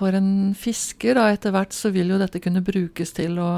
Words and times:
for 0.00 0.16
en 0.16 0.52
fisker, 0.56 1.14
da, 1.18 1.28
etter 1.34 1.52
hvert 1.54 1.76
så 1.76 1.92
vil 1.92 2.14
jo 2.14 2.18
dette 2.20 2.40
kunne 2.42 2.64
brukes 2.64 3.12
til 3.16 3.38
å 3.42 3.50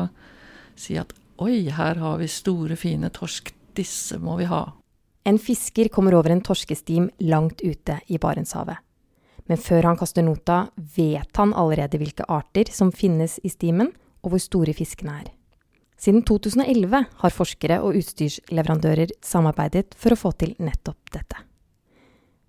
si 0.79 0.99
at 0.99 1.13
oi, 1.43 1.69
her 1.71 2.01
har 2.03 2.19
vi 2.21 2.29
store, 2.31 2.76
fine 2.79 3.11
torsk, 3.15 3.53
disse 3.76 4.19
må 4.21 4.37
vi 4.40 4.49
ha. 4.51 4.65
En 5.25 5.39
fisker 5.39 5.90
kommer 5.94 6.17
over 6.19 6.35
en 6.35 6.43
torskestim 6.43 7.08
langt 7.22 7.63
ute 7.63 8.01
i 8.11 8.19
Barentshavet. 8.19 8.81
Men 9.47 9.58
før 9.58 9.89
han 9.90 9.99
kaster 9.99 10.25
nota, 10.26 10.65
vet 10.97 11.39
han 11.39 11.54
allerede 11.58 11.99
hvilke 11.99 12.26
arter 12.31 12.71
som 12.74 12.93
finnes 12.95 13.38
i 13.43 13.51
stimen, 13.51 13.93
og 14.22 14.35
hvor 14.35 14.43
store 14.43 14.74
fiskene 14.74 15.17
er. 15.22 15.31
Siden 15.99 16.24
2011 16.27 17.05
har 17.23 17.34
forskere 17.34 17.79
og 17.87 17.98
utstyrsleverandører 17.98 19.15
samarbeidet 19.23 19.95
for 19.99 20.15
å 20.15 20.19
få 20.19 20.35
til 20.38 20.55
nettopp 20.63 21.15
dette. 21.15 21.43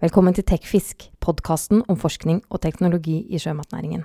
Velkommen 0.04 0.36
til 0.36 0.44
TechFisk, 0.44 1.06
podkasten 1.24 1.80
om 1.88 1.96
forskning 1.96 2.42
og 2.52 2.60
teknologi 2.66 3.22
i 3.32 3.40
sjømatnæringen. 3.40 4.02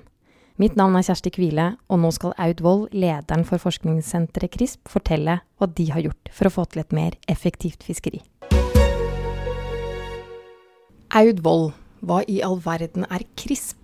Mitt 0.62 0.76
navn 0.78 0.94
er 0.94 1.02
Kjersti 1.02 1.32
Kvile, 1.34 1.64
og 1.90 1.98
nå 1.98 2.12
skal 2.14 2.36
Aud 2.38 2.62
Wold, 2.62 2.84
lederen 2.94 3.42
for 3.48 3.58
forskningssenteret 3.58 4.52
CRISP, 4.54 4.84
fortelle 4.86 5.40
hva 5.58 5.66
de 5.66 5.88
har 5.90 6.04
gjort 6.06 6.30
for 6.30 6.46
å 6.46 6.54
få 6.54 6.68
til 6.70 6.84
et 6.84 6.94
mer 6.94 7.18
effektivt 7.26 7.82
fiskeri. 7.82 8.22
Aud 11.18 11.42
Wold, 11.42 11.74
hva 12.06 12.22
i 12.30 12.38
all 12.46 12.62
verden 12.62 13.02
er 13.10 13.26
CRISP? 13.34 13.77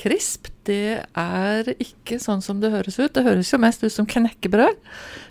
Krisp, 0.00 0.48
det 0.64 1.02
er 1.18 1.68
ikke 1.76 2.16
sånn 2.22 2.40
som 2.40 2.62
det 2.62 2.70
høres 2.72 2.96
ut. 2.96 3.12
Det 3.12 3.24
høres 3.26 3.50
jo 3.52 3.58
mest 3.60 3.82
ut 3.84 3.92
som 3.92 4.08
knekkebrød, 4.08 4.78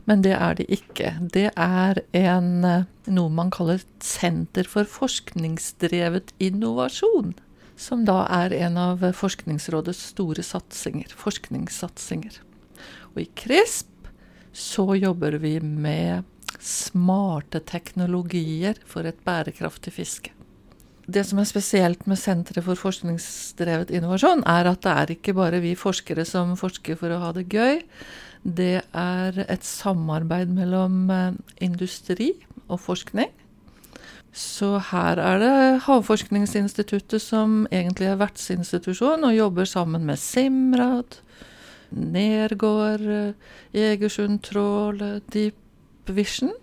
men 0.06 0.22
det 0.22 0.36
er 0.36 0.60
det 0.60 0.68
ikke. 0.70 1.16
Det 1.34 1.48
er 1.56 2.02
en, 2.14 2.66
eh, 2.66 2.86
noe 3.10 3.34
man 3.34 3.50
kaller 3.50 3.82
Senter 4.00 4.70
for 4.70 4.86
forskningsdrevet 4.86 6.34
innovasjon. 6.40 7.34
Som 7.80 8.06
da 8.06 8.28
er 8.30 8.54
en 8.54 8.78
av 8.78 9.00
Forskningsrådets 9.00 10.12
store 10.14 10.44
satsinger, 10.44 11.08
forskningssatsinger. 11.16 12.42
Og 13.16 13.22
i 13.24 13.30
CRISP 13.36 14.10
så 14.54 15.00
jobber 15.00 15.40
vi 15.40 15.60
med 15.60 16.26
smarte 16.60 17.64
teknologier 17.66 18.76
for 18.86 19.08
et 19.08 19.24
bærekraftig 19.26 19.94
fiske 19.94 20.39
det 21.10 21.26
som 21.28 21.42
er 21.42 21.48
spesielt 21.50 22.06
med 22.10 22.20
Senteret 22.20 22.66
for 22.66 22.80
forskningsdrevet 22.80 23.92
innovasjon, 23.96 24.44
er 24.48 24.70
at 24.70 24.82
det 24.86 24.96
er 24.96 25.14
ikke 25.16 25.36
bare 25.38 25.62
vi 25.64 25.76
forskere 25.80 26.26
som 26.28 26.56
forsker 26.60 27.00
for 27.00 27.14
å 27.14 27.22
ha 27.24 27.34
det 27.36 27.48
gøy. 27.50 27.82
Det 28.44 28.82
er 28.96 29.44
et 29.46 29.66
samarbeid 29.68 30.52
mellom 30.56 31.10
eh, 31.12 31.38
industri 31.66 32.32
og 32.70 32.80
forskning. 32.86 33.32
Så 34.36 34.76
her 34.92 35.18
er 35.18 35.40
det 35.42 35.82
Havforskningsinstituttet 35.88 37.22
som 37.24 37.64
egentlig 37.74 38.12
er 38.12 38.20
vertsinstitusjon, 38.22 39.26
og 39.26 39.36
jobber 39.36 39.66
sammen 39.66 40.06
med 40.06 40.22
Simrad, 40.22 41.18
Nergård, 41.90 43.34
Egersund 43.74 44.44
Trål, 44.46 45.02
Deep 45.34 46.14
Vision 46.14 46.54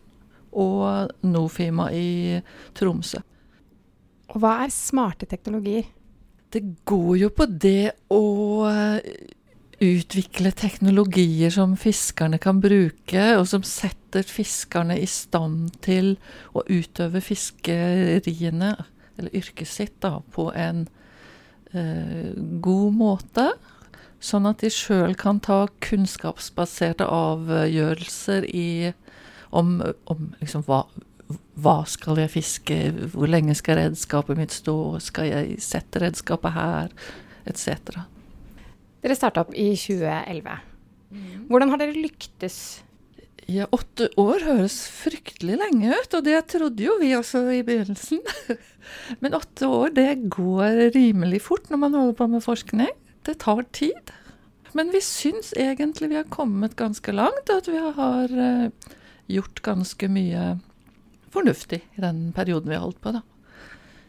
og 0.54 1.10
Nofima 1.26 1.90
i 1.92 2.38
Tromsø. 2.78 3.18
Og 4.32 4.42
hva 4.42 4.58
er 4.64 4.74
smarte 4.74 5.28
teknologier? 5.30 5.86
Det 6.52 6.62
går 6.88 7.14
jo 7.20 7.30
på 7.34 7.46
det 7.50 7.92
å 8.12 8.22
eh, 8.70 9.06
utvikle 9.82 10.52
teknologier 10.56 11.52
som 11.52 11.74
fiskerne 11.78 12.38
kan 12.42 12.60
bruke, 12.62 13.24
og 13.36 13.46
som 13.50 13.64
setter 13.66 14.24
fiskerne 14.26 14.96
i 14.98 15.06
stand 15.10 15.74
til 15.84 16.14
å 16.56 16.64
utøve 16.68 17.20
fiskeriene, 17.24 18.74
eller 19.16 19.36
yrket 19.36 19.68
sitt, 19.68 19.96
da, 20.04 20.18
på 20.32 20.48
en 20.56 20.86
eh, 21.72 22.32
god 22.62 22.96
måte. 22.96 23.50
Sånn 24.22 24.48
at 24.48 24.62
de 24.64 24.72
sjøl 24.72 25.12
kan 25.18 25.42
ta 25.44 25.66
kunnskapsbaserte 25.84 27.04
avgjørelser 27.04 28.48
i, 28.48 28.94
om, 29.52 29.76
om 30.08 30.30
liksom, 30.40 30.64
hva, 30.66 30.86
hva 31.56 31.80
skal 31.88 32.20
jeg 32.20 32.32
fiske, 32.34 32.76
hvor 33.14 33.30
lenge 33.30 33.56
skal 33.58 33.80
redskapet 33.80 34.38
mitt 34.38 34.54
stå, 34.54 34.76
skal 35.02 35.30
jeg 35.30 35.60
sette 35.64 36.02
redskapet 36.02 36.54
her, 36.54 36.92
etc. 37.48 38.02
Dere 39.02 39.16
starta 39.18 39.46
opp 39.46 39.54
i 39.54 39.70
2011. 39.78 40.58
Hvordan 41.46 41.72
har 41.72 41.80
dere 41.80 41.96
lyktes? 41.96 42.58
Ja, 43.46 43.68
Åtte 43.70 44.08
år 44.18 44.42
høres 44.42 44.80
fryktelig 44.90 45.58
lenge 45.60 45.94
ut, 45.94 46.14
og 46.18 46.24
det 46.26 46.40
trodde 46.50 46.82
jo 46.82 46.96
vi 46.98 47.12
også 47.14 47.44
i 47.54 47.62
begynnelsen. 47.66 48.22
Men 49.22 49.36
åtte 49.38 49.70
år, 49.70 49.92
det 49.94 50.28
går 50.34 50.90
rimelig 50.96 51.44
fort 51.46 51.70
når 51.70 51.82
man 51.84 51.94
holder 51.94 52.16
på 52.18 52.26
med 52.32 52.42
forskning. 52.42 52.90
Det 53.26 53.38
tar 53.44 53.62
tid. 53.70 54.14
Men 54.74 54.90
vi 54.92 55.00
syns 55.04 55.52
egentlig 55.56 56.10
vi 56.10 56.18
har 56.18 56.30
kommet 56.32 56.74
ganske 56.78 57.14
langt, 57.14 57.46
og 57.46 57.62
at 57.62 57.70
vi 57.70 57.78
har 57.78 58.34
uh, 58.34 58.96
gjort 59.30 59.62
ganske 59.62 60.10
mye 60.10 60.56
fornuftig 61.36 61.82
i 61.96 62.02
den 62.02 62.30
perioden 62.36 62.72
vi 62.72 62.78
har 62.78 62.84
holdt 62.86 63.00
på. 63.04 63.12
da. 63.16 63.22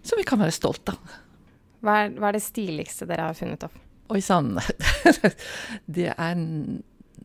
Som 0.02 0.20
vi 0.20 0.28
kan 0.28 0.40
være 0.42 0.56
stolt 0.56 0.94
av. 0.94 1.18
Hva 1.84 2.02
er, 2.04 2.14
hva 2.18 2.30
er 2.30 2.38
det 2.38 2.46
stiligste 2.46 3.08
dere 3.10 3.30
har 3.30 3.38
funnet 3.38 3.66
opp? 3.68 3.76
Oi 4.14 4.22
sann. 4.24 4.56
det, 5.98 6.10
er, 6.14 6.44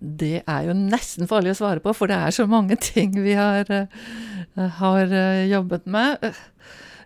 det 0.03 0.35
er 0.43 0.67
jo 0.67 0.77
nesten 0.77 1.31
farlig 1.31 1.55
å 1.55 1.61
svare 1.61 1.83
på, 1.85 1.95
for 1.95 2.11
det 2.11 2.19
er 2.19 2.35
så 2.35 2.49
mange 2.51 2.77
ting 2.83 3.15
vi 3.23 3.37
har, 3.39 3.69
uh, 3.71 4.65
har 4.81 5.15
uh, 5.15 5.45
jobbet 5.47 5.87
med. 5.87 6.33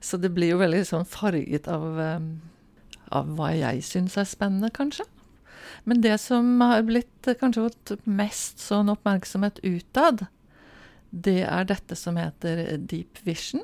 Så 0.01 0.19
det 0.23 0.33
blir 0.35 0.55
jo 0.55 0.62
veldig 0.62 0.83
sånn 0.89 1.06
farget 1.09 1.69
av, 1.71 1.85
um, 2.17 2.31
av 3.12 3.29
hva 3.37 3.53
jeg 3.56 3.85
syns 3.85 4.17
er 4.21 4.29
spennende, 4.29 4.73
kanskje. 4.75 5.06
Men 5.87 6.01
det 6.03 6.17
som 6.19 6.56
har 6.65 6.83
blitt 6.87 7.29
kanskje 7.39 7.69
fått 7.69 8.09
mest 8.09 8.62
sånn 8.65 8.91
oppmerksomhet 8.91 9.61
utad, 9.62 10.25
det 11.11 11.43
er 11.47 11.67
dette 11.69 11.97
som 11.99 12.19
heter 12.19 12.77
Deep 12.78 13.21
Vision. 13.27 13.62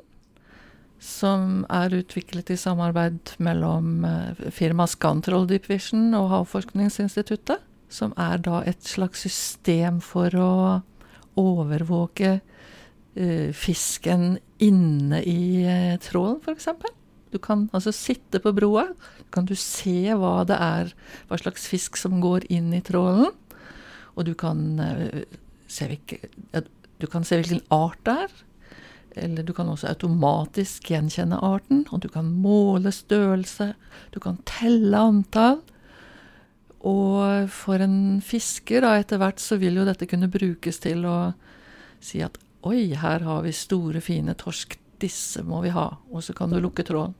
Som 1.02 1.64
er 1.72 1.94
utviklet 1.98 2.52
i 2.54 2.58
samarbeid 2.60 3.34
mellom 3.42 4.04
eh, 4.06 4.46
firmaet 4.54 4.94
Scantrol 4.94 5.48
Deep 5.50 5.66
Vision 5.70 6.12
og 6.14 6.30
Havforskningsinstituttet. 6.30 7.64
Som 7.92 8.14
er 8.20 8.38
da 8.40 8.62
et 8.64 8.86
slags 8.86 9.24
system 9.26 9.98
for 10.04 10.32
å 10.38 10.52
overvåke 11.36 12.38
uh, 12.38 13.50
fisken 13.56 14.38
inne 14.64 15.20
i 15.28 15.64
uh, 15.64 15.98
trålen, 16.00 16.38
f.eks. 16.40 16.68
Du 17.32 17.38
kan 17.40 17.66
altså 17.72 17.92
sitte 17.96 18.40
på 18.44 18.52
broa, 18.56 18.86
kan 19.32 19.48
du 19.48 19.54
se 19.56 20.12
hva 20.16 20.42
det 20.48 20.56
er, 20.56 20.92
hva 21.28 21.40
slags 21.40 21.68
fisk 21.68 21.96
som 22.00 22.20
går 22.24 22.48
inn 22.52 22.72
i 22.76 22.82
trålen. 22.84 23.32
Og 24.16 24.28
du 24.28 24.34
kan 24.36 24.64
uh, 24.80 25.22
se 25.72 25.88
hvilke 25.88 26.20
du 27.02 27.08
kan 27.10 27.26
se 27.26 27.40
hvilken 27.40 27.64
art 27.74 28.00
det 28.06 28.16
er. 28.26 28.34
Eller 29.24 29.44
du 29.44 29.52
kan 29.52 29.68
også 29.68 29.90
automatisk 29.90 30.88
gjenkjenne 30.88 31.36
arten, 31.44 31.84
og 31.92 32.00
du 32.04 32.08
kan 32.08 32.30
måle 32.32 32.92
størrelse. 32.94 33.72
Du 34.14 34.20
kan 34.24 34.38
telle 34.48 34.96
antall. 34.96 35.60
Og 36.82 37.50
for 37.52 37.82
en 37.84 38.22
fisker, 38.24 38.82
da, 38.82 38.96
etter 38.98 39.20
hvert, 39.22 39.42
så 39.42 39.58
vil 39.60 39.76
jo 39.78 39.86
dette 39.86 40.08
kunne 40.10 40.30
brukes 40.32 40.80
til 40.82 41.04
å 41.06 41.34
si 42.02 42.22
at 42.24 42.40
oi, 42.66 42.94
her 42.98 43.26
har 43.26 43.44
vi 43.44 43.52
store, 43.54 44.00
fine 44.02 44.34
torsk, 44.38 44.78
disse 45.02 45.42
må 45.46 45.60
vi 45.62 45.74
ha. 45.74 45.88
Og 46.10 46.24
så 46.24 46.34
kan 46.34 46.50
du 46.50 46.60
lukke 46.62 46.86
tråden. 46.86 47.14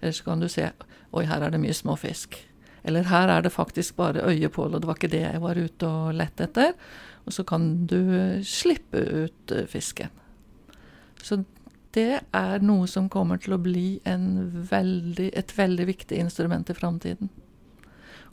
Eller 0.00 0.14
så 0.16 0.28
kan 0.28 0.42
du 0.42 0.48
se 0.50 0.68
oi, 1.10 1.24
her 1.26 1.42
er 1.42 1.54
det 1.54 1.62
mye 1.62 1.74
småfisk. 1.74 2.36
Eller 2.86 3.08
her 3.10 3.28
er 3.28 3.44
det 3.44 3.52
faktisk 3.52 3.96
bare 3.98 4.24
øyepål, 4.24 4.74
og 4.74 4.80
det 4.80 4.88
var 4.88 4.98
ikke 4.98 5.12
det 5.12 5.24
jeg 5.24 5.42
var 5.42 5.58
ute 5.58 5.88
og 5.88 6.14
lette 6.16 6.46
etter. 6.46 6.76
Og 7.30 7.34
så 7.36 7.44
kan 7.46 7.86
du 7.86 8.02
slippe 8.42 8.98
ut 8.98 9.52
eh, 9.54 9.62
fisken. 9.70 10.10
Så 11.22 11.44
det 11.94 12.26
er 12.34 12.58
noe 12.62 12.86
som 12.90 13.08
kommer 13.10 13.38
til 13.38 13.52
å 13.54 13.58
bli 13.62 14.00
veldig, 14.04 15.30
et 15.38 15.52
veldig 15.54 15.86
viktig 15.86 16.18
instrument 16.18 16.70
i 16.70 16.74
framtiden. 16.74 17.28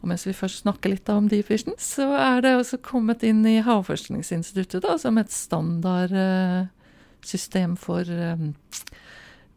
Og 0.02 0.08
mens 0.10 0.26
vi 0.26 0.34
først 0.34 0.62
snakker 0.64 0.90
litt 0.94 1.10
om 1.14 1.28
deep 1.30 1.50
vision, 1.50 1.74
så 1.78 2.16
er 2.18 2.42
det 2.46 2.56
også 2.58 2.78
kommet 2.86 3.24
inn 3.26 3.46
i 3.50 3.62
Havforskningsinstituttet 3.66 4.84
da, 4.86 4.98
som 5.02 5.18
et 5.22 5.32
standardsystem 5.34 7.72
uh, 7.74 7.80
for 7.82 8.04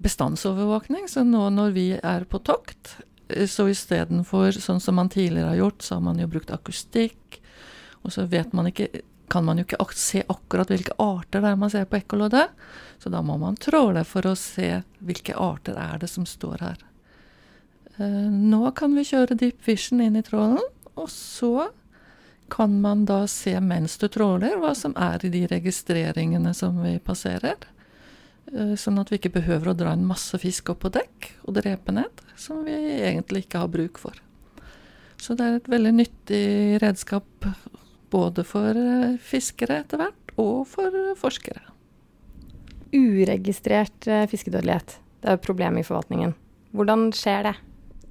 bestandsovervåkning. 0.01 1.09
Så 1.09 1.25
nå 1.25 1.51
når 1.57 1.71
vi 1.77 1.93
er 1.97 2.25
på 2.29 2.39
tokt, 2.45 2.97
så 3.49 3.69
istedenfor 3.73 4.53
sånn 4.61 4.81
som 4.83 4.95
man 5.01 5.09
tidligere 5.13 5.49
har 5.53 5.61
gjort, 5.61 5.81
så 5.85 5.95
har 5.97 6.05
man 6.09 6.21
jo 6.21 6.33
brukt 6.33 6.51
akustikk. 6.57 7.41
Og 8.01 8.09
så 8.15 8.21
vet 8.31 8.51
man 8.57 8.67
ikke 8.71 8.89
kan 9.31 9.47
man 9.47 9.61
jo 9.61 9.67
ikke 9.67 9.87
se 9.95 10.23
akkurat 10.27 10.71
hvilke 10.73 10.97
arter 10.99 11.43
det 11.45 11.53
er 11.53 11.59
man 11.61 11.71
ser 11.73 11.87
på 11.89 12.01
ekkoloddet. 12.01 12.51
Så 13.01 13.13
da 13.13 13.23
må 13.25 13.39
man 13.41 13.59
tråle 13.61 14.03
for 14.05 14.27
å 14.29 14.37
se 14.39 14.83
hvilke 14.99 15.37
arter 15.39 15.79
er 15.81 16.01
det 16.03 16.11
som 16.13 16.27
står 16.29 16.65
her. 16.67 16.81
Eh, 17.97 18.29
nå 18.31 18.63
kan 18.77 18.95
vi 18.97 19.07
kjøre 19.07 19.39
deep 19.39 19.63
vision 19.67 20.03
inn 20.05 20.19
i 20.19 20.25
trålen, 20.27 20.63
og 20.97 21.09
så 21.13 21.71
kan 22.51 22.81
man 22.83 23.05
da 23.07 23.23
se 23.31 23.55
mens 23.63 23.97
du 24.01 24.09
tråler, 24.11 24.59
hva 24.59 24.75
som 24.75 24.97
er 24.99 25.23
i 25.25 25.31
de 25.33 25.45
registreringene 25.51 26.53
som 26.57 26.81
vi 26.83 26.97
passerer. 26.99 27.61
Eh, 28.51 28.75
sånn 28.75 28.99
at 28.99 29.13
vi 29.13 29.21
ikke 29.21 29.37
behøver 29.39 29.71
å 29.71 29.77
dra 29.79 29.95
en 29.95 30.09
masse 30.09 30.39
fisk 30.43 30.73
opp 30.75 30.83
på 30.85 30.93
dekk 30.97 31.31
og 31.47 31.55
drepe 31.61 31.95
ned, 31.95 32.25
som 32.41 32.65
vi 32.67 32.75
egentlig 32.99 33.47
ikke 33.47 33.63
har 33.63 33.71
bruk 33.71 34.01
for. 34.03 34.19
Så 35.21 35.37
det 35.37 35.47
er 35.47 35.59
et 35.59 35.71
veldig 35.71 35.93
nyttig 36.01 36.47
redskap 36.83 37.49
både 38.11 38.45
for 38.47 38.77
eh, 38.77 39.17
fiskere 39.23 39.81
etter 39.85 40.01
hvert, 40.01 40.35
og 40.41 40.67
for 40.71 40.95
forskere. 41.21 41.63
Uregistrert 42.95 44.09
eh, 44.11 44.27
fiskedødelighet, 44.31 44.99
det 45.21 45.31
er 45.31 45.39
et 45.39 45.47
problem 45.47 45.79
i 45.79 45.87
forvaltningen. 45.87 46.35
Hvordan 46.77 47.11
skjer 47.17 47.51
det? 47.51 47.57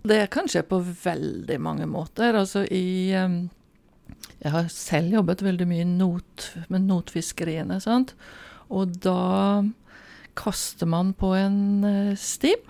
Det 0.10 0.22
kan 0.32 0.48
skje 0.48 0.64
på 0.68 0.80
veldig 0.80 1.60
mange 1.62 1.88
måter. 1.90 2.38
Altså 2.40 2.64
i 2.66 3.12
eh, 3.16 3.40
Jeg 4.40 4.54
har 4.56 4.70
selv 4.74 5.20
jobbet 5.20 5.44
veldig 5.44 5.68
mye 5.68 5.88
not, 5.88 6.52
med 6.72 6.88
notfiskeriene, 6.88 7.80
sant. 7.84 8.16
Og 8.70 8.96
da 9.04 9.64
kaster 10.40 10.88
man 10.88 11.12
på 11.18 11.34
en 11.36 12.16
stim. 12.16 12.62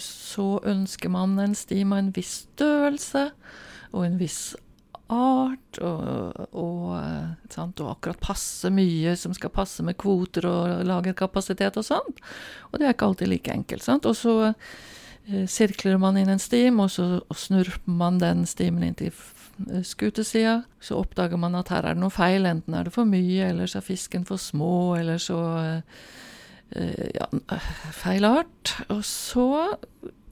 Så 0.00 0.46
ønsker 0.66 1.12
man 1.12 1.38
en 1.40 1.54
stim 1.56 1.92
av 1.92 2.02
en 2.02 2.10
viss 2.16 2.32
størrelse 2.48 3.26
og 3.94 4.04
en 4.04 4.18
viss 4.20 4.54
art, 5.12 5.78
og, 5.84 6.48
og, 6.56 6.94
sant, 7.52 7.80
og, 7.82 7.90
akkurat 7.96 8.20
passe 8.22 8.70
mye 8.72 9.14
som 9.20 9.34
skal 9.36 9.52
passe 9.52 9.84
med 9.84 9.98
kvoter 10.00 10.46
og 10.48 10.84
lagerkapasitet 10.88 11.76
og 11.80 11.86
sånt. 11.86 12.22
Og 12.70 12.78
det 12.78 12.88
er 12.88 12.96
ikke 12.96 13.10
alltid 13.10 13.30
like 13.30 13.52
enkelt. 13.52 13.84
Sant? 13.84 14.08
Og 14.08 14.16
så 14.16 14.36
eh, 14.48 15.44
sirkler 15.50 16.00
man 16.00 16.18
inn 16.20 16.32
en 16.32 16.42
stim, 16.42 16.80
og 16.80 16.92
så 16.94 17.08
og 17.20 17.38
snurper 17.38 17.98
man 18.00 18.20
den 18.22 18.44
stimen 18.48 18.86
inn 18.86 18.96
til 18.98 19.12
eh, 19.12 19.84
skutesida. 19.84 20.62
Så 20.80 20.98
oppdager 21.02 21.40
man 21.40 21.58
at 21.60 21.72
her 21.74 21.84
er 21.84 21.98
det 21.98 22.04
noe 22.04 22.14
feil. 22.14 22.48
Enten 22.48 22.76
er 22.78 22.88
det 22.88 22.96
for 22.96 23.08
mye, 23.08 23.50
eller 23.50 23.70
så 23.70 23.82
er 23.82 23.88
fisken 23.90 24.24
for 24.28 24.40
små, 24.40 24.96
eller 25.00 25.20
så 25.22 25.40
eh, 25.60 27.08
ja, 27.20 27.28
feil 27.92 28.24
art. 28.30 28.78
Og 28.88 29.04
så 29.04 29.48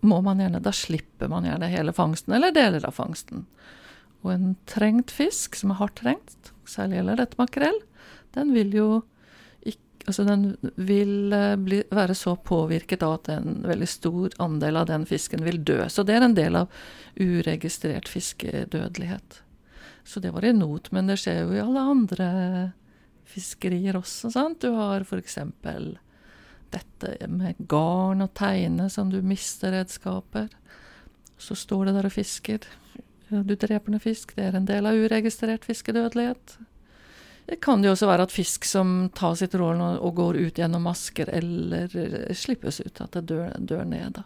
må 0.03 0.19
man 0.25 0.41
gjerne 0.43 0.59
Da 0.59 0.73
slipper 0.75 1.29
man 1.31 1.45
gjerne 1.47 1.69
hele 1.71 1.93
fangsten, 1.95 2.35
eller 2.35 2.55
deler 2.55 2.89
av 2.89 2.97
fangsten. 2.97 3.45
Og 4.23 4.35
en 4.35 4.53
trengt 4.71 5.11
fisk, 5.15 5.57
som 5.59 5.73
er 5.73 5.81
hardt 5.81 5.99
trengt, 6.03 6.53
særlig 6.69 7.01
gjelder 7.01 7.23
dette 7.23 7.41
makrell, 7.41 7.81
den 8.37 8.53
vil 8.57 8.77
jo 8.77 8.91
ikke 9.67 9.81
Altså 10.03 10.25
den 10.27 10.57
vil 10.83 11.31
eh, 11.31 11.53
bli, 11.63 11.77
være 11.95 12.17
så 12.19 12.33
påvirket 12.35 13.05
av 13.07 13.21
at 13.21 13.29
en 13.37 13.61
veldig 13.63 13.87
stor 13.87 14.33
andel 14.43 14.81
av 14.81 14.89
den 14.89 15.05
fisken 15.07 15.45
vil 15.47 15.61
dø. 15.63 15.77
Så 15.87 16.03
det 16.03 16.17
er 16.17 16.27
en 16.27 16.35
del 16.35 16.59
av 16.59 16.73
uregistrert 17.15 18.11
fiskedødelighet. 18.11 19.37
Så 20.03 20.19
det 20.19 20.33
var 20.35 20.45
i 20.45 20.51
not, 20.57 20.91
men 20.91 21.07
det 21.07 21.21
skjer 21.23 21.45
jo 21.45 21.55
i 21.55 21.63
alle 21.63 21.85
andre 21.93 22.29
fiskerier 23.31 24.01
også, 24.01 24.33
sant. 24.35 24.59
Du 24.65 24.75
har 24.75 25.07
f.eks. 25.07 25.39
dette 26.75 27.31
med 27.31 27.63
garn 27.71 28.27
og 28.27 28.35
teine 28.35 28.91
som 28.91 29.13
du 29.13 29.21
mister 29.23 29.71
redskaper. 29.77 30.51
Så 31.39 31.55
står 31.59 31.87
det 31.89 31.97
der 32.01 32.11
og 32.11 32.17
fisker 32.19 32.67
du 33.33 33.55
dreper 33.57 33.95
noe 33.95 34.03
fisk, 34.03 34.37
det 34.37 34.51
er 34.51 34.59
en 34.59 34.69
del 34.69 34.87
av 34.89 34.99
uregistrert 34.99 35.65
fiskedødelighet. 35.69 36.59
Det 37.49 37.59
kan 37.65 37.83
jo 37.83 37.93
også 37.93 38.07
være 38.07 38.29
at 38.29 38.35
fisk 38.35 38.67
som 38.69 39.09
tar 39.17 39.35
sitt 39.41 39.55
råd 39.59 39.81
og 39.99 40.15
går 40.17 40.39
ut 40.39 40.61
gjennom 40.61 40.85
masker 40.87 41.31
eller 41.33 41.91
slippes 42.39 42.79
ut, 42.85 43.01
at 43.03 43.17
det 43.17 43.25
dør, 43.33 43.51
dør 43.59 43.83
ned. 43.89 44.21
da. 44.21 44.25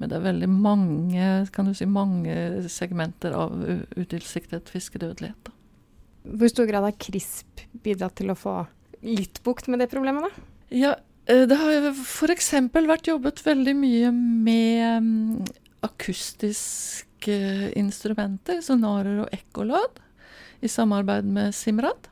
Men 0.00 0.08
det 0.08 0.16
er 0.16 0.24
veldig 0.24 0.48
mange, 0.48 1.24
kan 1.52 1.68
du 1.68 1.74
si, 1.76 1.84
mange 1.84 2.34
segmenter 2.72 3.36
av 3.36 3.52
utilsiktet 4.00 4.72
fiskedødelighet. 4.72 5.36
da. 5.44 5.52
Hvor 6.24 6.48
stor 6.52 6.68
grad 6.68 6.86
har 6.88 6.96
CRISP 6.96 7.66
bidratt 7.84 8.16
til 8.16 8.32
å 8.32 8.38
få 8.38 8.54
litt 9.04 9.42
bukt 9.44 9.68
med 9.68 9.82
det 9.82 9.90
problemet, 9.92 10.24
da? 10.24 10.48
Ja, 10.72 10.94
eh, 11.26 11.44
det 11.48 11.60
har 11.60 11.90
f.eks. 11.92 12.50
vært 12.72 13.12
jobbet 13.12 13.44
veldig 13.44 13.76
mye 13.76 14.10
med 14.16 15.04
mm, 15.04 15.52
akustisk 15.84 17.09
instrumenter, 17.28 18.62
sonarer 18.64 19.24
og 19.24 19.34
ekkolodd, 19.34 20.00
i 20.60 20.68
samarbeid 20.68 21.24
med 21.24 21.54
Simrad. 21.56 22.08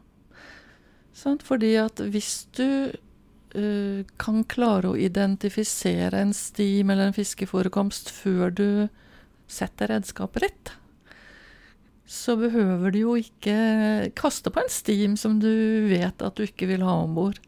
Sånn, 1.16 1.40
fordi 1.42 1.74
at 1.80 2.00
hvis 2.12 2.46
du 2.56 2.64
uh, 2.88 4.00
kan 4.20 4.44
klare 4.48 4.92
å 4.92 4.98
identifisere 4.98 6.22
en 6.22 6.34
stim 6.36 6.92
eller 6.92 7.10
en 7.10 7.16
fiskeforekomst 7.16 8.12
før 8.14 8.54
du 8.54 8.68
setter 9.50 9.90
redskapet 9.92 10.46
ditt, 10.46 10.72
så 12.08 12.38
behøver 12.40 12.92
du 12.94 13.02
jo 13.02 13.16
ikke 13.20 13.56
kaste 14.16 14.52
på 14.52 14.62
en 14.62 14.70
stim 14.72 15.16
som 15.20 15.36
du 15.42 15.50
vet 15.90 16.22
at 16.24 16.38
du 16.38 16.46
ikke 16.46 16.70
vil 16.70 16.84
ha 16.86 16.94
om 17.02 17.18
bord. 17.18 17.40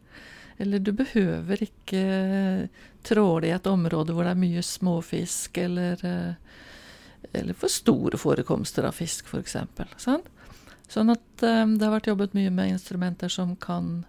Eller 0.61 0.83
du 0.85 0.91
behøver 0.93 1.62
ikke 1.65 2.03
tråle 3.07 3.49
i 3.49 3.55
et 3.57 3.71
område 3.71 4.12
hvor 4.12 4.27
det 4.27 4.35
er 4.35 4.43
mye 4.43 4.65
småfisk, 4.67 5.62
eller 5.62 6.03
uh, 6.05 6.59
eller 7.32 7.56
for 7.56 7.72
store 7.72 8.19
forekomster 8.20 8.87
av 8.88 8.96
fisk, 8.96 9.31
f.eks. 9.31 9.56
Sånn? 10.00 10.22
sånn 10.90 11.12
at 11.14 11.44
um, 11.46 11.76
det 11.78 11.87
har 11.87 11.94
vært 11.94 12.11
jobbet 12.11 12.37
mye 12.37 12.52
med 12.55 12.75
instrumenter 12.75 13.31
som 13.32 13.55
kan 13.61 14.00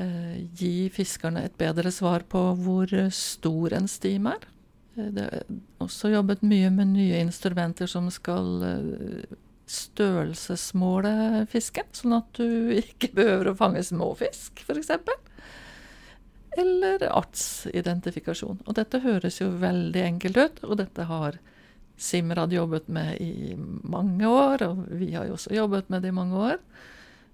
uh, 0.00 0.36
gi 0.58 0.90
fiskerne 0.92 1.46
et 1.46 1.56
bedre 1.60 1.92
svar 1.94 2.26
på 2.28 2.42
hvor 2.60 2.92
stor 3.14 3.76
en 3.78 3.88
stim 3.88 4.28
er. 4.30 4.44
Eh, 4.98 5.08
det 5.16 5.28
er 5.28 5.46
også 5.82 6.12
jobbet 6.12 6.44
mye 6.44 6.70
med 6.74 6.92
nye 6.92 7.22
instrumenter 7.24 7.90
som 7.90 8.10
skal 8.12 8.52
uh, 8.66 9.38
størrelsesmåle 9.72 11.46
fisken, 11.50 11.88
sånn 11.96 12.18
at 12.20 12.36
du 12.36 12.74
ikke 12.76 13.12
behøver 13.18 13.52
å 13.52 13.58
fange 13.58 13.84
småfisk, 13.86 14.64
f.eks. 14.66 14.92
Eller 16.60 17.06
artsidentifikasjon. 17.08 18.60
Og 18.66 18.76
dette 18.76 19.00
høres 19.00 19.40
jo 19.40 19.48
veldig 19.62 20.02
enkelt 20.04 20.36
ut, 20.36 20.62
og 20.68 20.76
dette 20.82 21.08
har 21.08 21.40
Simrad 22.02 22.52
jobbet 22.54 22.88
med 22.92 23.20
i 23.22 23.54
mange 23.56 24.26
år, 24.28 24.64
og 24.66 24.86
vi 24.98 25.12
har 25.14 25.28
jo 25.28 25.36
også 25.36 25.54
jobbet 25.54 25.90
med 25.92 26.02
det 26.02 26.10
i 26.10 26.16
mange 26.16 26.40
år. 26.50 26.58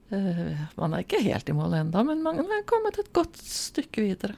Uh, 0.08 0.56
man 0.78 0.94
er 0.94 1.04
ikke 1.04 1.20
helt 1.24 1.48
i 1.48 1.56
mål 1.56 1.76
ennå, 1.82 2.02
men 2.04 2.22
man 2.24 2.40
har 2.40 2.66
kommet 2.68 2.98
et 3.00 3.10
godt 3.16 3.36
stykke 3.40 4.04
videre. 4.04 4.36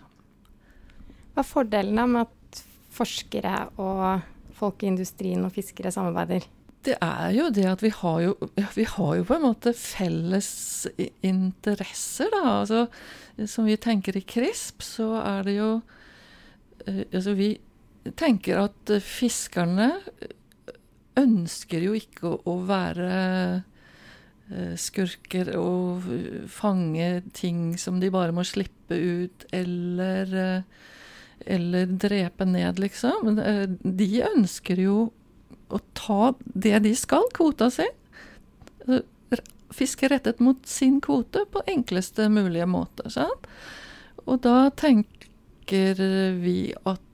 Hva 1.34 1.42
er 1.42 1.46
fordelene 1.46 2.06
med 2.10 2.26
at 2.26 2.62
forskere 2.94 3.54
og 3.78 4.22
folk 4.58 4.82
i 4.82 4.90
industrien 4.90 5.44
og 5.46 5.54
fiskere 5.54 5.92
samarbeider? 5.94 6.46
Det 6.84 6.96
er 7.04 7.30
jo 7.36 7.50
det 7.52 7.66
at 7.68 7.82
vi 7.84 7.90
har 7.92 8.20
jo, 8.24 8.34
vi 8.74 8.86
har 8.88 9.16
jo 9.18 9.24
på 9.28 9.36
en 9.36 9.44
måte 9.44 9.74
felles 9.76 10.50
interesser, 11.26 12.30
da. 12.32 12.44
Altså, 12.62 12.86
som 13.50 13.68
vi 13.68 13.76
tenker 13.80 14.16
i 14.16 14.24
CRISP, 14.24 14.82
så 14.82 15.12
er 15.20 15.46
det 15.46 15.58
jo 15.58 15.72
uh, 15.80 17.02
Altså 17.12 17.36
vi 17.38 17.52
tenker 18.16 18.62
at 18.64 18.92
eh, 18.92 19.02
fiskerne 19.04 19.90
ønsker 21.20 21.84
jo 21.84 21.96
ikke 21.98 22.30
å, 22.48 22.54
være 22.64 23.10
uh, 23.60 24.74
skurker 24.78 25.50
og 25.58 26.06
fange 26.48 27.08
ting 27.36 27.74
som 27.78 27.98
de 28.00 28.08
bare 28.14 28.32
må 28.32 28.44
slippe 28.46 28.96
ut, 28.96 29.44
eller, 29.52 30.62
eller 31.44 31.92
drepe 32.06 32.46
ned, 32.48 32.80
liksom. 32.80 33.34
De 33.36 34.08
ønsker 34.30 34.80
jo 34.86 35.10
å 35.70 35.80
ta 35.98 36.32
det 36.40 36.78
de 36.86 36.94
skal, 36.98 37.28
kvota 37.36 37.68
si. 37.74 37.86
Fiske 39.70 40.08
rettet 40.10 40.40
mot 40.42 40.64
sin 40.66 40.98
kvote 41.04 41.44
på 41.52 41.62
enkleste 41.70 42.30
mulige 42.32 42.66
måte. 42.70 43.10
Sant? 43.12 43.46
Og 44.26 44.40
da 44.46 44.70
tenker 44.78 46.00
vi 46.40 46.72
at 46.88 47.04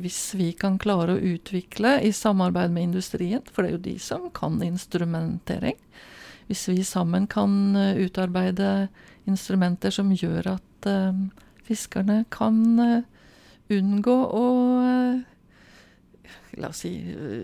hvis 0.00 0.34
vi 0.38 0.50
kan 0.58 0.78
klare 0.78 1.14
å 1.14 1.22
utvikle 1.34 1.96
i 2.04 2.12
samarbeid 2.12 2.72
med 2.74 2.90
industrien, 2.90 3.42
for 3.50 3.64
det 3.64 3.70
er 3.70 3.76
jo 3.76 3.84
de 3.86 3.94
som 4.02 4.28
kan 4.34 4.60
instrumentering 4.62 5.78
Hvis 6.46 6.68
vi 6.68 6.82
sammen 6.84 7.26
kan 7.26 7.76
eh, 7.76 7.96
utarbeide 8.04 8.88
instrumenter 9.24 9.90
som 9.90 10.10
gjør 10.12 10.58
at 10.58 10.86
uh, 10.86 11.14
fiskerne 11.64 12.24
kan 12.28 12.58
uh, 12.78 13.06
unngå 13.72 14.16
å 14.28 14.44
La 16.54 16.68
oss 16.68 16.84
si 16.84 16.92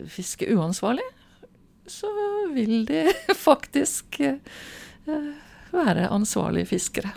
fiske 0.07 0.47
uansvarlig, 0.55 1.03
så 1.87 2.07
vil 2.55 2.85
de 2.87 3.01
faktisk 3.49 4.21
være 5.73 6.05
ansvarlige 6.15 6.71
fiskere. 6.77 7.11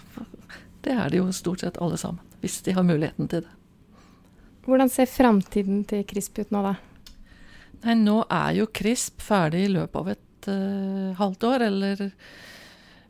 Det 0.82 0.96
er 0.96 1.14
de 1.14 1.22
jo 1.22 1.28
stort 1.36 1.62
sett 1.62 1.78
alle 1.78 2.00
sammen, 2.02 2.24
hvis 2.42 2.64
de 2.66 2.74
har 2.74 2.88
muligheten 2.88 3.30
til 3.30 3.46
det. 3.46 3.54
Hvordan 4.64 4.92
ser 4.92 5.10
framtiden 5.12 5.84
til 5.90 6.06
CRISP 6.08 6.44
ut 6.44 6.54
nå, 6.56 6.62
da? 6.64 6.74
Nei, 7.84 7.98
nå 8.00 8.22
er 8.32 8.54
jo 8.62 8.70
CRISP 8.72 9.24
ferdig 9.26 9.66
i 9.66 9.72
løpet 9.74 10.00
av 10.00 10.12
et 10.14 10.48
uh, 10.48 11.10
halvt 11.20 11.48
år, 11.50 11.66
eller 11.68 12.06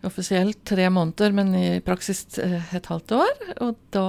offisielt 0.04 0.64
tre 0.68 0.88
måneder, 0.90 1.36
men 1.38 1.54
i 1.56 1.68
praksis 1.86 2.26
uh, 2.42 2.74
et 2.74 2.90
halvt 2.90 3.14
år. 3.20 3.44
Og 3.68 3.78
da 3.94 4.08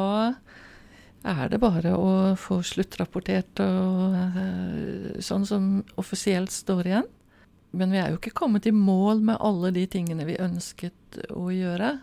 er 1.25 1.53
det 1.53 1.61
bare 1.61 1.93
å 1.97 2.09
få 2.41 2.63
sluttrapportert 2.65 3.61
og 3.65 4.17
uh, 4.17 5.13
sånn 5.25 5.45
som 5.49 5.69
offisielt 6.01 6.53
står 6.53 6.89
igjen. 6.89 7.13
Men 7.75 7.93
vi 7.93 8.01
er 8.01 8.13
jo 8.13 8.21
ikke 8.21 8.37
kommet 8.41 8.69
i 8.71 8.73
mål 8.73 9.21
med 9.27 9.41
alle 9.43 9.73
de 9.75 9.85
tingene 9.91 10.25
vi 10.29 10.41
ønsket 10.41 11.21
å 11.35 11.51
gjøre. 11.53 11.97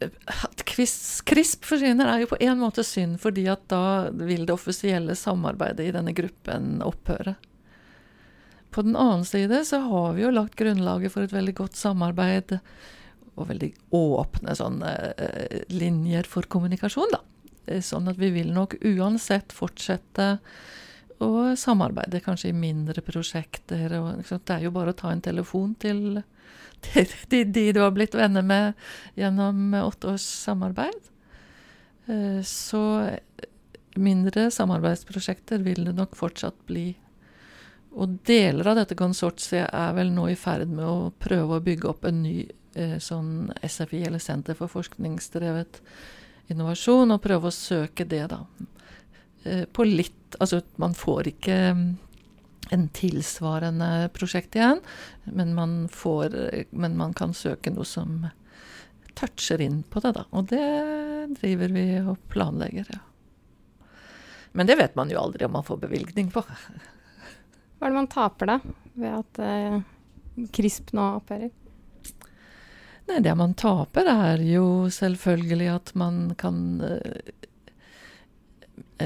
At 0.00 0.62
CRISP 0.64 1.66
forsvinner, 1.68 2.08
er 2.08 2.22
jo 2.22 2.30
på 2.32 2.40
en 2.40 2.60
måte 2.62 2.84
synd, 2.86 3.18
fordi 3.20 3.44
at 3.52 3.66
da 3.72 4.08
vil 4.16 4.46
det 4.48 4.54
offisielle 4.54 5.16
samarbeidet 5.18 5.88
i 5.88 5.94
denne 5.94 6.14
gruppen 6.16 6.78
opphøre. 6.86 7.34
På 8.70 8.84
den 8.86 8.96
annen 8.96 9.26
side 9.26 9.64
så 9.66 9.82
har 9.82 10.14
vi 10.16 10.24
jo 10.24 10.32
lagt 10.32 10.56
grunnlaget 10.56 11.12
for 11.12 11.26
et 11.26 11.34
veldig 11.34 11.56
godt 11.58 11.78
samarbeid 11.78 12.56
og 13.34 13.48
veldig 13.48 13.70
åpne 13.96 14.54
sånne 14.56 14.92
uh, 15.18 15.58
linjer 15.74 16.28
for 16.28 16.46
kommunikasjon, 16.50 17.12
da. 17.12 17.20
Eh, 17.66 17.82
sånn 17.84 18.08
at 18.10 18.20
vi 18.20 18.30
vil 18.34 18.52
nok 18.54 18.76
uansett 18.80 19.54
fortsette 19.54 20.36
å 21.24 21.30
samarbeide, 21.58 22.22
kanskje 22.24 22.50
i 22.50 22.56
mindre 22.56 23.02
prosjekter. 23.04 23.96
Og, 24.00 24.22
det 24.24 24.56
er 24.56 24.66
jo 24.66 24.74
bare 24.74 24.94
å 24.94 24.98
ta 24.98 25.12
en 25.12 25.22
telefon 25.24 25.74
til, 25.82 26.22
de, 27.30 27.44
de, 27.44 27.66
du 27.76 27.82
har 27.82 27.92
blitt 27.96 28.16
venner 28.16 28.46
med 28.46 28.72
gjennom 29.18 29.74
åtte 29.82 30.14
års 30.14 30.26
samarbeid. 30.46 31.10
Uh, 32.10 32.40
så 32.46 32.82
mindre 34.00 34.48
samarbeidsprosjekter 34.54 35.62
vil 35.66 35.84
det 35.88 35.96
nok 35.98 36.16
fortsatt 36.16 36.56
bli 36.70 36.92
og 37.90 38.20
deler 38.26 38.70
av 38.70 38.78
dette 38.78 38.94
konsortiet 38.98 39.66
er 39.66 39.94
vel 39.96 40.12
nå 40.14 40.28
i 40.30 40.38
ferd 40.38 40.70
med 40.70 40.86
å 40.86 41.10
prøve 41.18 41.58
å 41.58 41.64
bygge 41.64 41.88
opp 41.90 42.06
en 42.06 42.22
ny 42.22 42.36
eh, 42.78 42.98
sånn 43.02 43.50
SFI, 43.66 44.04
eller 44.06 44.22
Senter 44.22 44.58
for 44.58 44.70
forskningsdrevet 44.70 45.80
innovasjon, 46.54 47.10
og 47.10 47.22
prøve 47.24 47.50
å 47.50 47.54
søke 47.54 48.06
det, 48.06 48.28
da. 48.30 48.44
Eh, 49.44 49.64
på 49.64 49.84
litt 49.84 50.16
Altså, 50.38 50.60
man 50.78 50.92
får 50.94 51.26
ikke 51.32 51.54
mm, 51.74 51.86
en 52.70 52.84
tilsvarende 52.94 54.08
prosjekt 54.14 54.54
igjen, 54.54 54.78
men 55.24 55.56
man, 55.56 55.72
får, 55.90 56.36
men 56.70 56.94
man 56.96 57.16
kan 57.18 57.34
søke 57.34 57.72
noe 57.74 57.84
som 57.84 58.28
toucher 59.18 59.60
inn 59.60 59.82
på 59.82 60.00
det, 60.04 60.12
da. 60.16 60.22
Og 60.30 60.46
det 60.52 60.68
driver 61.40 61.74
vi 61.74 61.84
og 61.98 62.22
planlegger, 62.30 62.92
ja. 62.94 63.02
Men 64.52 64.70
det 64.70 64.78
vet 64.78 64.94
man 64.98 65.10
jo 65.10 65.18
aldri 65.18 65.46
om 65.46 65.58
man 65.58 65.66
får 65.66 65.82
bevilgning 65.82 66.30
på. 66.30 66.44
Hva 67.78 67.88
er 67.88 67.90
det 67.90 67.98
man 67.98 68.10
taper 68.14 68.52
da, 68.54 68.58
ved 68.94 69.18
at 69.18 69.42
eh, 69.44 70.46
CRISP 70.54 70.94
nå 70.94 71.10
opphører? 71.18 71.50
Nei, 73.10 73.18
det 73.26 73.34
man 73.34 73.58
taper, 73.58 74.06
er 74.06 74.42
jo 74.46 74.86
selvfølgelig 74.94 75.70
at 75.74 75.94
man 75.98 76.28
kan 76.38 76.58
eh, 76.86 77.34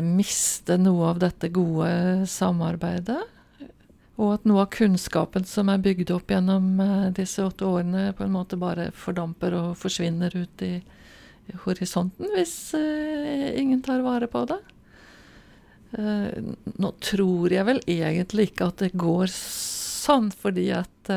miste 0.03 0.79
noe 0.81 1.13
av 1.13 1.21
dette 1.23 1.51
gode 1.55 2.27
samarbeidet. 2.31 3.21
Og 4.15 4.37
at 4.37 4.45
noe 4.47 4.63
av 4.63 4.71
kunnskapen 4.75 5.47
som 5.49 5.71
er 5.73 5.83
bygd 5.83 6.13
opp 6.15 6.31
gjennom 6.31 6.69
eh, 6.83 7.09
disse 7.17 7.43
åtte 7.43 7.67
årene, 7.67 8.13
på 8.15 8.27
en 8.27 8.35
måte 8.35 8.59
bare 8.59 8.93
fordamper 8.95 9.57
og 9.59 9.73
forsvinner 9.79 10.35
ut 10.37 10.67
i, 10.67 10.77
horisonten 11.67 12.31
hvis 12.33 12.73
eh, 12.79 13.51
ingen 13.61 13.83
tar 13.85 14.01
vare 14.01 14.31
på 14.33 14.47
det. 14.49 14.63
Nå 15.95 16.89
tror 17.05 17.53
jeg 17.53 17.67
vel 17.69 17.83
egentlig 17.85 18.49
ikke 18.49 18.67
at 18.73 18.81
det 18.81 18.97
går 18.99 19.29
sånn, 19.31 20.33
fordi 20.35 20.65
at 20.75 21.11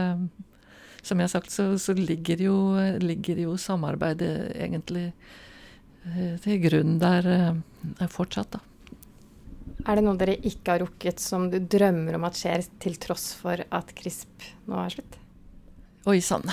Som 1.01 1.17
jeg 1.17 1.23
har 1.23 1.31
sagt, 1.31 1.49
så, 1.49 1.65
så 1.79 1.95
ligger, 1.95 2.43
jo, 2.43 2.57
ligger, 2.99 3.39
jo, 3.39 3.55
samarbeidet 3.57 4.51
egentlig 4.59 5.13
til 6.43 6.59
grunn 6.63 6.97
der 7.01 7.27
fortsatt, 8.11 8.57
da. 8.57 8.63
Er 9.87 9.95
det 9.95 10.03
noe 10.03 10.19
dere 10.19 10.35
ikke 10.43 10.73
har 10.73 10.81
rukket 10.83 11.21
som 11.23 11.47
du 11.51 11.61
drømmer 11.63 12.17
om 12.17 12.25
at 12.27 12.35
skjer, 12.35 12.65
til 12.83 12.97
tross 12.99 13.29
for 13.39 13.61
at 13.61 13.93
CRISP 13.95 14.49
nå 14.67 14.81
er 14.81 14.95
slutt? 14.97 15.17
Oi 16.07 16.19
sann. 16.23 16.43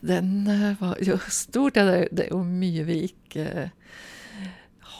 Den 0.00 0.46
var 0.80 1.00
jo 1.04 1.18
stort. 1.28 1.76
Det, 1.76 2.08
det, 2.12 2.26
er 2.26 2.30
jo 2.32 2.42
mye 2.44 2.84
vi 2.88 2.98
ikke 3.10 3.70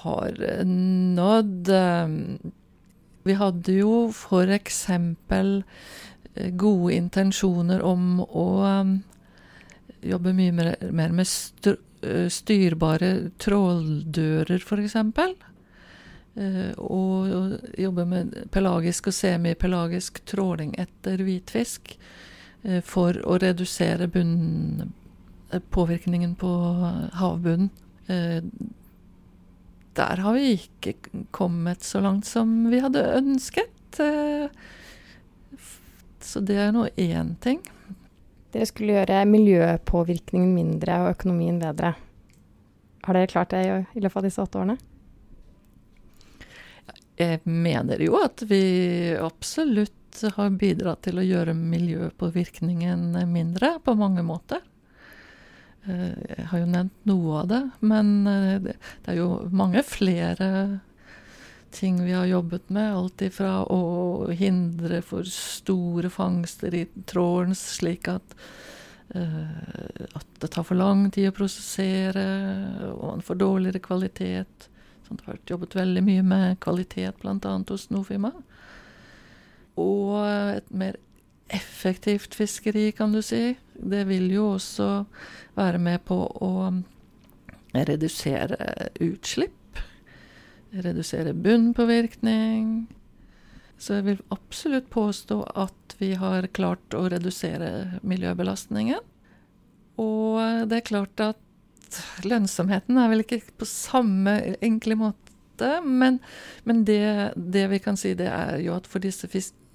har 0.02 0.42
nådd. 0.68 1.70
Vi 3.22 3.36
hadde 3.38 3.76
jo 3.78 3.94
f.eks. 4.10 4.82
Eh, 6.32 6.50
gode 6.58 6.94
intensjoner 6.96 7.84
om 7.84 8.20
å 8.24 8.46
jobbe 10.02 10.32
mye 10.36 10.52
mer, 10.56 10.74
mer 10.90 11.12
med 11.14 11.28
eh, 11.68 11.80
styrbare 12.32 13.12
tråldører, 13.42 14.62
f.eks. 14.62 14.96
Uh, 16.32 16.72
og 16.80 17.58
jobbe 17.76 18.04
med 18.08 18.36
pelagisk 18.54 19.10
og 19.10 19.16
semipelagisk 19.16 20.22
tråling 20.30 20.72
etter 20.80 21.20
hvitfisk 21.20 21.92
uh, 22.64 22.80
for 22.80 23.18
å 23.28 23.36
redusere 23.42 24.08
bunn, 24.12 24.92
påvirkningen 25.74 26.32
på 26.40 26.52
havbunnen. 27.20 27.68
Der 29.96 30.22
har 30.24 30.32
vi 30.32 30.54
ikke 30.56 30.94
kommet 31.30 31.84
så 31.84 32.00
langt 32.00 32.26
som 32.26 32.70
vi 32.72 32.80
hadde 32.80 33.02
ønsket. 33.18 34.00
Eh, 34.00 34.48
så 36.22 36.40
det 36.40 36.56
er 36.56 36.72
nå 36.72 36.86
én 36.96 37.34
ting. 37.44 37.60
Dere 38.52 38.68
skulle 38.68 38.98
gjøre 38.98 39.22
miljøpåvirkningen 39.30 40.54
mindre 40.54 40.98
og 41.04 41.14
økonomien 41.14 41.60
bedre. 41.62 41.94
Har 43.02 43.16
dere 43.16 43.30
klart 43.30 43.54
det 43.54 43.62
i 43.66 44.02
løpet 44.02 44.18
av 44.20 44.26
disse 44.26 44.42
åtte 44.44 44.60
årene? 44.60 44.76
Jeg 47.18 47.40
mener 47.44 48.00
jo 48.02 48.16
at 48.20 48.44
vi 48.48 48.62
absolutt 49.20 50.22
har 50.36 50.52
bidratt 50.60 51.04
til 51.06 51.20
å 51.20 51.24
gjøre 51.24 51.54
miljøpåvirkningen 51.56 53.12
mindre 53.32 53.76
på 53.84 53.94
mange 53.96 54.24
måter. 54.26 54.60
Eh, 55.88 56.14
jeg 56.36 56.46
har 56.50 56.62
jo 56.62 56.70
nevnt 56.70 57.08
noe 57.08 57.42
av 57.42 57.50
det, 57.50 57.62
men 57.80 58.12
eh, 58.28 58.56
det, 58.62 58.76
er 59.08 59.18
jo 59.18 59.28
mange 59.50 59.82
flere 59.86 60.48
ting 61.72 62.04
vi 62.04 62.12
har 62.12 62.26
jobbet 62.26 62.70
med. 62.70 62.94
Alt 62.94 63.22
ifra 63.24 63.62
å 63.64 64.30
hindre 64.36 65.02
for 65.06 65.28
store 65.28 66.10
fangster 66.12 66.74
i 66.74 66.84
trålen, 67.08 67.54
slik 67.58 68.10
at, 68.12 68.36
uh, 69.14 70.08
at 70.12 70.28
det 70.42 70.52
tar 70.54 70.66
for 70.68 70.78
lang 70.78 71.08
tid 71.10 71.30
å 71.30 71.36
prosessere, 71.36 72.26
og 72.92 73.06
man 73.08 73.24
får 73.26 73.40
dårligere 73.42 73.84
kvalitet. 73.84 74.68
Sånn, 75.06 75.18
det 75.18 75.26
har 75.26 75.36
vært 75.36 75.54
jobbet 75.54 75.78
veldig 75.80 76.04
mye 76.08 76.26
med 76.26 76.60
kvalitet, 76.64 77.22
bl.a. 77.22 77.56
hos 77.70 77.88
Nofima. 77.92 78.34
Og 79.80 80.18
et 80.58 80.68
mer 80.70 81.00
effektivt 81.52 82.34
fiskeri, 82.36 82.90
kan 82.96 83.12
du 83.12 83.22
si. 83.24 83.54
Det 83.74 84.04
vil 84.08 84.30
jo 84.32 84.52
også 84.56 84.90
være 85.56 85.80
med 85.82 86.04
på 86.08 86.18
å 86.44 86.52
redusere 87.72 88.90
utslipp. 89.00 89.61
Redusere 90.72 91.34
bunnpåvirkning. 91.36 92.86
Så 93.76 93.98
jeg 93.98 94.06
vil 94.06 94.20
absolutt 94.32 94.88
påstå 94.94 95.40
at 95.58 95.96
vi 95.98 96.12
har 96.16 96.46
klart 96.56 96.94
å 96.94 97.04
redusere 97.12 98.00
miljøbelastningen. 98.06 99.02
Og 100.00 100.68
det 100.70 100.78
er 100.78 100.86
klart 100.86 101.22
at 101.22 101.98
lønnsomheten 102.24 102.98
er 102.98 103.10
vel 103.12 103.24
ikke 103.24 103.42
på 103.60 103.68
samme 103.68 104.36
enkle 104.64 104.96
måte, 105.00 105.72
men, 105.84 106.20
men 106.64 106.84
det, 106.88 107.32
det, 107.36 107.66
vi 107.70 107.80
kan 107.82 107.98
si, 108.00 108.14
det 108.18 108.30
er 108.30 108.62
jo 108.64 108.76
at 108.78 108.88
for 108.88 109.02
disse 109.04 109.28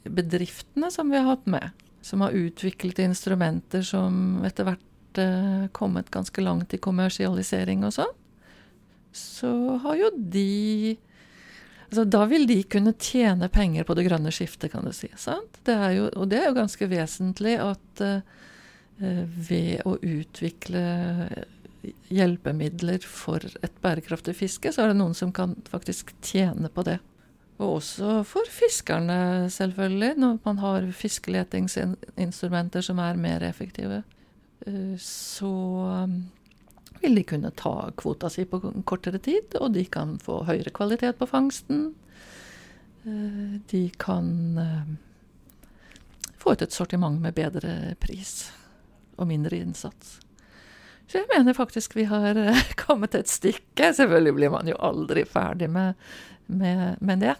bedriftene 0.08 0.90
som 0.94 1.12
vi 1.12 1.20
har 1.20 1.30
hatt 1.30 1.46
med, 1.50 1.70
som 2.02 2.24
har 2.26 2.36
utviklet 2.36 3.04
instrumenter 3.04 3.86
som 3.86 4.40
etter 4.48 4.68
hvert 4.68 5.22
eh, 5.22 5.68
kommet 5.78 6.12
ganske 6.12 6.44
langt 6.44 6.74
i 6.74 6.82
kommersialisering 6.82 7.86
og 7.88 7.96
sånn, 8.00 8.16
så 9.18 9.52
har 9.84 10.00
jo 10.00 10.12
de 10.16 10.98
altså 11.88 12.04
Da 12.04 12.26
vil 12.28 12.44
de 12.50 12.58
kunne 12.68 12.92
tjene 13.00 13.48
penger 13.48 13.86
på 13.88 13.96
det 13.96 14.04
grønne 14.10 14.32
skiftet, 14.36 14.74
kan 14.74 14.84
du 14.84 14.92
si. 14.92 15.08
Det 15.64 15.76
jo, 15.96 16.10
og 16.20 16.28
det 16.28 16.42
er 16.42 16.50
jo 16.50 16.58
ganske 16.58 16.90
vesentlig 16.92 17.54
at 17.64 18.02
uh, 18.04 18.20
ved 19.00 19.86
å 19.88 19.94
utvikle 19.96 20.82
hjelpemidler 22.12 23.06
for 23.08 23.40
et 23.64 23.78
bærekraftig 23.84 24.36
fiske, 24.36 24.74
så 24.74 24.84
er 24.84 24.92
det 24.92 25.00
noen 25.00 25.16
som 25.16 25.32
kan 25.32 25.56
faktisk 25.70 26.12
tjene 26.26 26.68
på 26.74 26.84
det. 26.88 26.98
Og 27.58 27.80
også 27.80 28.22
for 28.28 28.46
fiskerne, 28.54 29.50
selvfølgelig, 29.54 30.14
når 30.22 30.38
man 30.44 30.60
har 30.62 30.92
fiskeletingsinstrumenter 30.94 32.86
som 32.86 33.00
er 33.02 33.18
mer 33.18 33.46
effektive. 33.48 34.04
Eh, 34.68 34.94
så 35.02 35.54
vil 37.02 37.18
de 37.18 37.24
kunne 37.28 37.52
ta 37.56 37.92
kvota 37.98 38.30
si 38.32 38.46
på 38.46 38.60
kortere 38.88 39.20
tid, 39.24 39.56
og 39.60 39.74
de 39.76 39.86
kan 39.92 40.18
få 40.24 40.44
høyere 40.48 40.74
kvalitet 40.76 41.20
på 41.20 41.28
fangsten. 41.30 41.90
Eh, 43.04 43.58
de 43.72 43.84
kan 44.00 44.30
eh, 44.62 44.94
få 46.38 46.56
ut 46.56 46.62
et 46.62 46.74
sortiment 46.74 47.22
med 47.22 47.36
bedre 47.38 47.96
pris 48.00 48.50
og 49.18 49.30
mindre 49.30 49.58
innsats. 49.58 50.18
Så 51.08 51.22
jeg 51.22 51.30
mener 51.32 51.56
faktisk 51.56 51.96
vi 51.96 52.08
har 52.10 52.38
kommet 52.86 53.16
et 53.16 53.32
stykke. 53.32 53.94
Selvfølgelig 53.94 54.36
blir 54.36 54.52
man 54.54 54.68
jo 54.68 54.80
aldri 54.84 55.24
ferdig 55.26 55.70
med, 55.72 55.96
med, 56.48 57.00
med 57.00 57.24
det. 57.24 57.38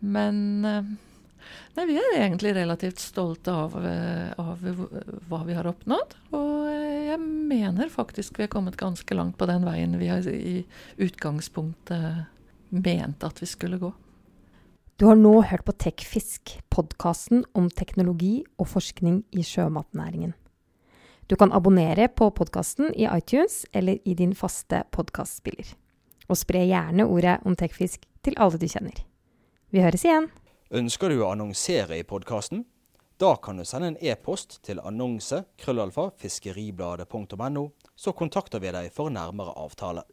Men 0.00 0.64
eh, 0.64 0.90
nei, 1.76 1.86
vi 1.88 1.96
er 2.00 2.18
egentlig 2.18 2.54
relativt 2.56 3.02
stolte 3.02 3.54
av, 3.54 3.76
eh, 3.86 4.32
av, 4.40 4.64
hva 5.30 5.40
vi 5.46 5.56
har 5.56 5.68
oppnådd. 5.70 6.16
Og 6.36 6.68
eh, 6.70 7.08
jeg 7.10 7.20
mener 7.22 7.92
faktisk 7.92 8.38
vi 8.38 8.46
har 8.46 8.52
kommet 8.52 8.78
ganske 8.80 9.16
langt 9.16 9.38
på 9.40 9.48
den 9.50 9.66
veien 9.68 9.98
vi 10.00 10.10
har 10.12 10.26
i 10.30 10.60
utgangspunktet 11.00 12.26
mente 12.70 13.26
at 13.26 13.42
vi 13.42 13.48
skulle 13.50 13.80
gå. 13.80 13.92
Du 15.00 15.06
har 15.08 15.16
nå 15.16 15.38
hørt 15.48 15.64
på 15.64 15.72
TechFisk, 15.80 16.58
podkasten 16.68 17.46
om 17.56 17.70
teknologi 17.72 18.42
og 18.60 18.68
forskning 18.68 19.22
i 19.32 19.44
sjømatnæringen. 19.46 20.34
Du 21.30 21.36
kan 21.40 21.54
abonnere 21.56 22.08
på 22.08 22.26
podkasten 22.36 22.90
i 22.92 23.06
iTunes 23.06 23.62
eller 23.72 23.96
i 24.04 24.14
din 24.18 24.34
faste 24.34 24.82
podkastspiller. 24.92 25.72
Og 26.28 26.36
spre 26.36 26.66
gjerne 26.66 27.06
ordet 27.06 27.38
om 27.46 27.56
TechFisk 27.56 28.04
til 28.26 28.36
alle 28.36 28.58
du 28.60 28.66
kjenner. 28.68 29.00
Vi 29.70 29.80
høres 29.80 30.04
igjen! 30.04 30.28
Ønsker 30.70 31.10
du 31.10 31.16
å 31.24 31.32
annonsere 31.32 31.96
i 31.98 32.04
podkasten? 32.06 32.60
Da 33.18 33.32
kan 33.42 33.58
du 33.58 33.64
sende 33.66 33.88
en 33.90 33.96
e-post 33.98 34.60
til 34.62 34.78
annonse 34.86 35.40
krøllalfa 35.58 36.12
så 37.98 38.14
kontakter 38.14 38.62
vi 38.62 38.70
deg 38.70 38.92
for 38.94 39.10
nærmere 39.10 39.56
avtale. 39.58 40.06